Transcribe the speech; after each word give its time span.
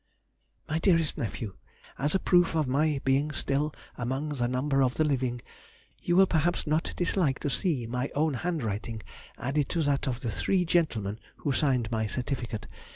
MY 0.67 0.79
DEAREST 0.79 1.15
NEPHEW,— 1.19 1.53
As 1.99 2.15
a 2.15 2.19
proof 2.19 2.55
of 2.55 2.67
my 2.67 2.99
being 3.03 3.29
still 3.29 3.71
among 3.99 4.29
the 4.29 4.47
number 4.47 4.81
of 4.81 4.95
the 4.95 5.03
living, 5.03 5.43
you 6.01 6.15
will 6.15 6.25
perhaps 6.25 6.65
not 6.65 6.91
dislike 6.97 7.37
to 7.41 7.51
see 7.51 7.85
my 7.85 8.09
own 8.15 8.33
handwriting 8.33 9.03
added 9.37 9.69
to 9.69 9.83
that 9.83 10.07
of 10.07 10.21
the 10.21 10.31
three 10.31 10.65
gentlemen 10.65 11.19
who 11.35 11.51
signed 11.51 11.91
my 11.91 12.07
certificate. 12.07 12.67